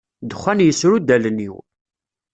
Dexxan 0.29 0.59
yesru-d 0.63 1.13
allen-iw. 1.15 1.55